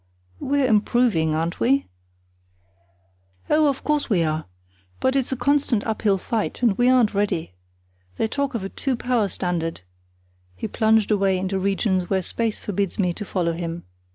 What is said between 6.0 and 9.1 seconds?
fight; and we aren't ready. They talk of a two